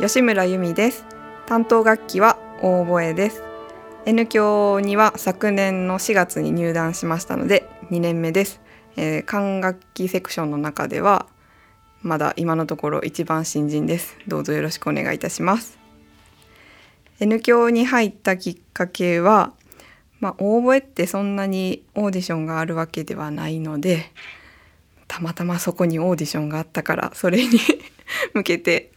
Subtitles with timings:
[0.00, 1.04] 吉村由美です。
[1.44, 3.42] 担当楽器はオーボエです。
[4.06, 8.62] N 教には昨年の4月に入団しましたので2年目です、
[8.96, 11.26] えー、管楽器セクションの中では
[12.00, 14.16] まだ今のところ一番新人です。
[14.26, 15.78] どうぞよろしくお願いいたします。
[17.20, 19.52] N 教に入ったきっかけは
[20.18, 24.10] まあオーボエってそんなにオーディションがあるわけではないので
[25.08, 27.58] たまたまそこにオーディションがあったからそれに
[28.32, 28.89] 向けて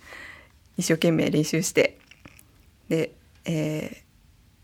[0.77, 1.98] 一生懸命練習して
[2.90, 3.14] で、
[3.45, 4.04] え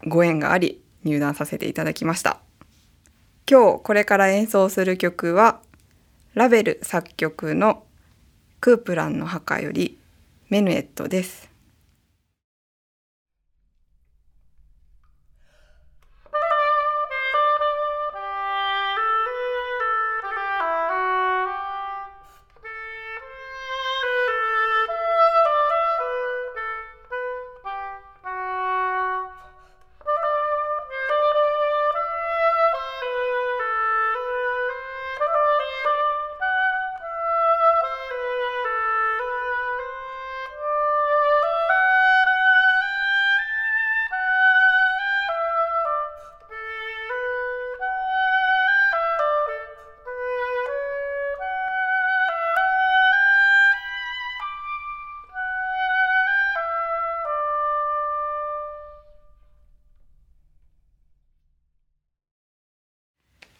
[0.01, 2.39] ー、ご縁があり入団させていただきました。
[3.49, 5.61] 今日これから演奏する曲は
[6.35, 7.83] ラベル作曲の
[8.61, 9.97] 「クープランの墓」より
[10.49, 11.48] 「メヌエット」です。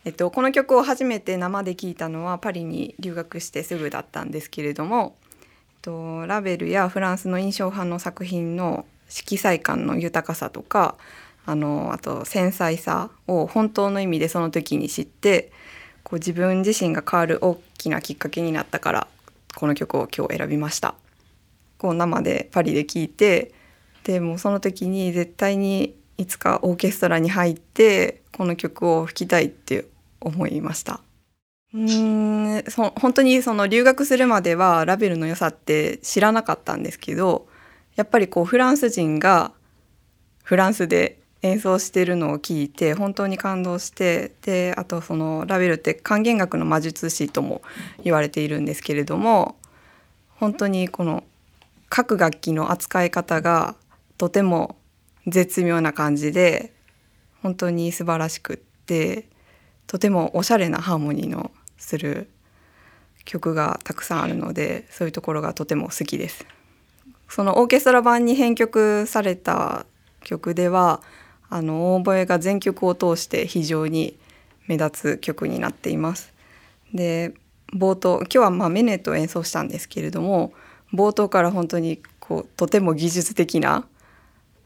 [0.06, 5.38] えっと、この曲を初めて生で聴いたのはパリに留学してすぐだったんですけれども、えっ
[5.82, 10.96] と、ラベルやフランスの印象派の作品の色彩感の豊かさとか
[11.46, 15.52] あのあと繊細さを本当の意味でその時に知って
[16.04, 19.08] こう自分自身が変わる大きなきっかけになったから
[19.56, 20.96] この曲を今日選びました。
[21.78, 23.54] こう生でパリで聴いて
[24.04, 29.86] でもその時に絶対にいつかオーケストラに入ってこの曲を弾きたいって
[30.22, 31.02] 思いました。
[31.74, 37.48] うんそ本当にその留学するまではラベルの良さって知らなかったんですけど
[37.96, 39.52] やっぱりこうフランス人が
[40.44, 47.62] フランスで演奏してるのを聞いて本当に感動してであとそのラベルって管弦楽の魔術師とも
[48.04, 49.56] 言われているんですけれども
[50.38, 51.24] 本当にこの
[51.88, 53.76] 各楽器の扱い方が
[54.18, 54.76] とても
[55.28, 56.74] 絶妙な感じで
[57.42, 59.28] 本当に素晴らしくって
[59.90, 62.30] とてもおしゃれなハーモニーのする
[63.26, 66.46] 曲がたくさんあるのでそういうところがとても好きです。
[67.28, 69.88] そのオーケストラ版に編曲された
[70.24, 71.02] 曲では
[71.50, 74.16] あのオーボエが全曲を通して非常に
[74.68, 76.34] 目立つ曲になっています。
[76.94, 77.34] で
[77.74, 80.54] 冒頭今日はまあメネットを演奏したんですけれども
[80.94, 83.88] 冒頭から本当にこうとても技術的な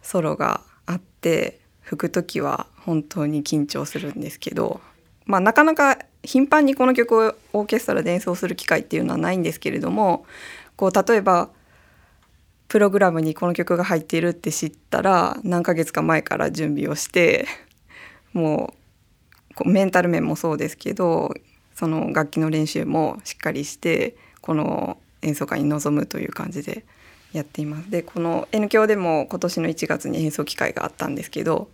[0.01, 4.81] ソロがあって吹く時は本当に緊張するんですけど、
[5.25, 10.25] まあ、なかなか頻繁にこの曲をオーケストラで演奏する機会っていうのはないんですけれども
[10.75, 11.49] こう例えば
[12.67, 17.45] プログラムにこの曲が入っているって知ったら何ヶ月か前から準備をして
[18.33, 18.73] も
[19.59, 21.31] うメンタル面もそうですけど
[21.75, 26.85] その楽器の練習もしっかりしてこの演奏会に臨むという感じで
[27.31, 27.89] やっています。
[27.89, 31.69] でこの N 響でも今年の1月に演奏機会があったんですけど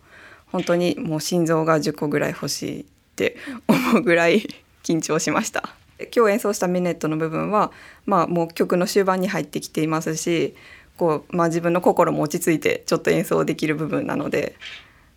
[0.47, 2.85] 本当にもう心臓が10個ぐらい欲しい
[3.19, 3.35] って
[3.67, 4.47] 思うぐらい
[4.83, 5.75] 緊張しました。
[6.15, 7.73] 今日演奏したミネットの部分は、
[8.05, 10.55] まあ、もう曲の終盤に入ってきていますし
[10.95, 14.55] こう、まあ、自分の心も落ち着いてちょっと演奏できる部分なので、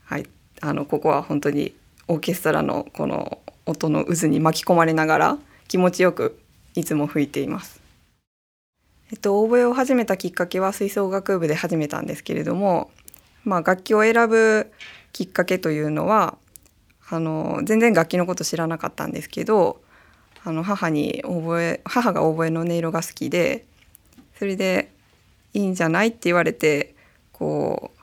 [0.04, 0.26] はい、
[0.60, 1.72] あのここは本当に
[2.08, 5.38] オーケストラのこの音の渦に巻き込まれながら
[5.68, 6.36] 気持ちよく
[6.74, 7.80] いつも吹いています。
[9.12, 12.90] えっと、オーボエを始めたきっかけは吹奏楽部で始めたんですけれども、
[13.44, 14.72] まあ、楽器を選ぶ
[15.12, 16.38] きっかけというのは
[17.12, 19.82] あの全然楽器のこと知らなかったんですけど
[20.44, 23.66] あの母にオーボエ母がオーボエの音色が好きで
[24.38, 24.90] それで
[25.52, 26.94] いいんじゃないって言われて
[27.32, 28.00] こう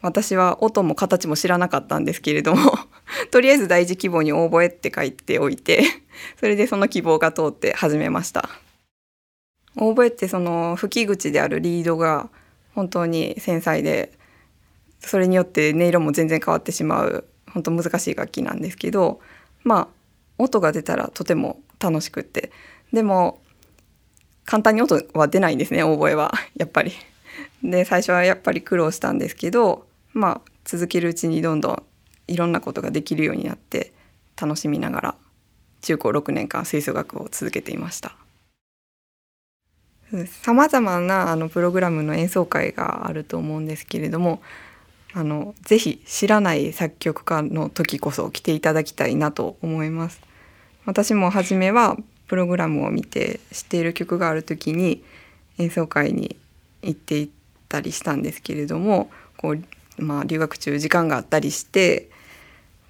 [0.00, 2.78] 私は音も形も知らなかったんですけれども
[3.32, 5.82] とりあえず第一希望にオーボエって書いておいて
[6.38, 8.48] それでその希望が通って始めました。
[9.76, 12.28] オーボエってその吹き口であるリードが
[12.74, 14.12] 本当に繊細で
[15.00, 19.20] それによって音色も全然変わってしまう本当難しい楽器なんですけど
[19.64, 19.88] まあ
[20.38, 22.50] 音が出たらとても楽しくって
[22.92, 23.40] でも
[24.44, 26.92] 簡単に音は出ないんですねオーボエは やっぱり。
[27.62, 31.82] で最初はやっぱり苦労したんですけどまあ続けるうちにどんどん
[32.26, 33.92] いろんなことができるようになって
[34.40, 35.14] 楽しみながら
[35.80, 38.16] 中高6年間吹奏楽を続けていました。
[40.26, 44.42] さまざまなあのプログラムの演奏会があると思うんですけれども
[45.14, 50.20] あのぜひ知らない作曲家の時こそ来ていただきたいなと思います。
[50.86, 55.04] 私も初めはプログラムを見て知っている曲がある時に
[55.58, 56.36] 演奏会に
[56.82, 57.28] 行っていっ
[57.68, 62.08] たりしたんですけれどもこう、まあ、留学中時間があったりして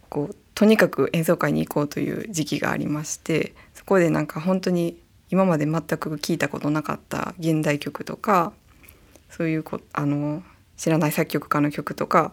[0.09, 4.97] こうとにかく演奏会に行こうという時期がありましてそこでなんか本当に
[5.31, 8.53] 今まで全く聞いたことなかった現代曲とか
[9.31, 10.43] そういうこあの
[10.83, 12.33] 知らない作曲家の曲とか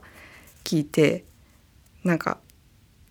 [0.64, 1.24] 聞いて
[2.04, 2.40] なんか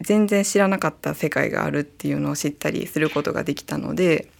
[0.01, 4.33] 全然知らなかった世界があるっていうのを知ったりすることができたので、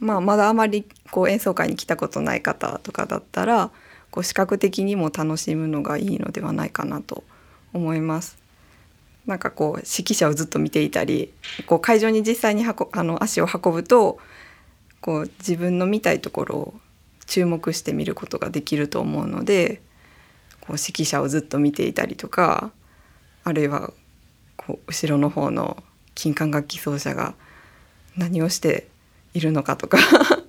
[0.00, 3.70] まあ、まだあまりこう演奏会に来たことない方とかだったら
[4.10, 7.22] こう視覚的にも楽しむのがいいのではないかなと
[7.72, 8.36] 思います。
[9.24, 11.32] なんかこう指揮者をずっと見ていたり
[11.66, 14.18] こう会場に実際にあの足を運ぶと
[15.00, 16.74] こう自分の見たいところを
[17.32, 19.80] 注目して見ることができると思うので
[20.60, 22.72] こう指揮者をずっと見ていたりとか
[23.42, 23.90] あるいは
[24.58, 25.82] こう後ろの方の
[26.14, 27.32] 金管楽器奏者が
[28.18, 28.86] 何をして
[29.32, 29.96] いるのかとか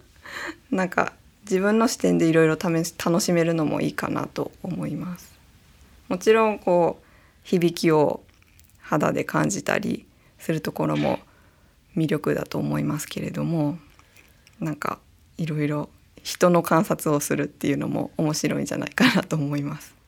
[0.72, 1.14] なんか
[1.44, 5.32] 自分の視点でいろいろ楽しめるのもいいかなと思います。
[6.10, 7.06] もちろんこう
[7.44, 8.24] 響きを
[8.82, 10.06] 肌で感じたり
[10.38, 11.20] するところも
[11.96, 13.80] 魅力だと思いますけれども
[14.60, 15.00] なんか
[15.38, 15.90] いろいろ
[16.24, 20.03] 人の観察をするっていうのも面白いんじゃないかなと思います。